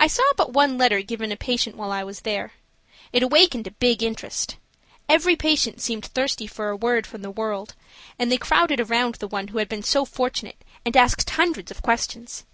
[0.00, 2.54] I saw but one letter given a patient while I was there.
[3.12, 4.56] It awakened a big interest.
[5.08, 7.76] Every patient seemed thirsty for a word from the world,
[8.18, 11.82] and they crowded around the one who had been so fortunate and asked hundreds of
[11.82, 12.46] questions.